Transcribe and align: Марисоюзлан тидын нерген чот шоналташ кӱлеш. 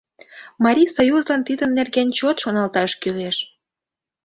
Марисоюзлан 0.63 1.41
тидын 1.47 1.71
нерген 1.77 2.07
чот 2.17 2.37
шоналташ 2.43 2.91
кӱлеш. 3.01 3.37